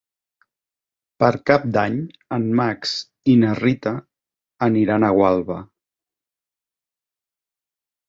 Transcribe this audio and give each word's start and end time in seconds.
Per 1.23 1.29
Cap 1.49 1.67
d'Any 1.75 1.99
en 2.39 2.49
Max 2.61 2.95
i 3.35 3.37
na 3.43 3.53
Rita 3.61 3.95
aniran 4.71 5.09
a 5.09 5.15
Gualba. 5.23 5.63